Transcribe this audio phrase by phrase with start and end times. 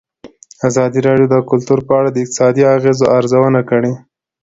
[0.67, 3.91] ازادي راډیو د کلتور په اړه د اقتصادي اغېزو ارزونه کړې.